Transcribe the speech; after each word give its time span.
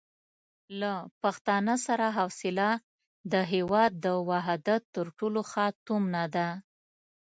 له 0.79 0.93
پښتانه 1.21 1.75
سره 1.85 2.07
حوصله 2.17 2.69
د 3.31 3.33
هېواد 3.51 3.91
د 4.05 4.07
وحدت 4.29 4.81
تر 4.95 5.07
ټولو 5.17 5.39
ښه 5.51 5.65
تومنه 5.87 6.23
ده. 6.35 6.47